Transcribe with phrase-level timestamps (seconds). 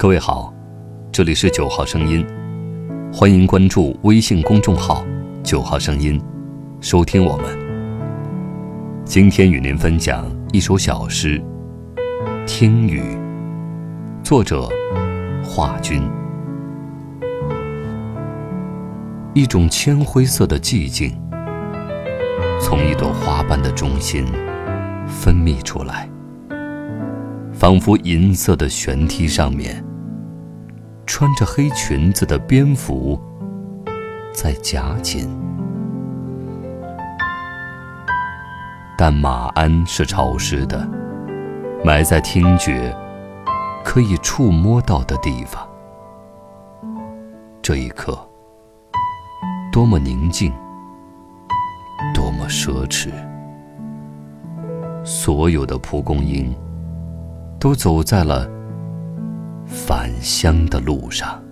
[0.00, 0.54] 各位好，
[1.10, 2.24] 这里是九号声音，
[3.12, 5.04] 欢迎关注微信公众号
[5.42, 6.22] “九号声音”，
[6.80, 7.58] 收听我们。
[9.04, 11.42] 今天与您分享一首小诗
[12.46, 13.00] 《听雨》，
[14.22, 14.68] 作者
[15.42, 16.08] 华君。
[19.34, 21.10] 一种铅灰色的寂静，
[22.60, 24.24] 从一朵花瓣的中心
[25.08, 26.08] 分泌出来，
[27.52, 29.84] 仿佛银色的悬梯上面。
[31.08, 33.18] 穿着黑裙子的蝙蝠
[34.34, 35.26] 在夹紧，
[38.96, 40.86] 但马鞍是潮湿的，
[41.82, 42.94] 埋在听觉
[43.82, 45.66] 可以触摸到的地方。
[47.62, 48.16] 这一刻，
[49.72, 50.52] 多么宁静，
[52.14, 53.08] 多么奢侈。
[55.04, 56.54] 所有的蒲公英
[57.58, 58.57] 都走在了。
[59.68, 61.47] 返乡的路上。